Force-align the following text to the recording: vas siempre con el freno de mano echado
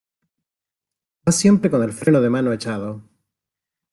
vas 1.23 1.35
siempre 1.35 1.69
con 1.69 1.83
el 1.83 1.93
freno 1.93 2.21
de 2.21 2.31
mano 2.31 2.51
echado 2.53 3.03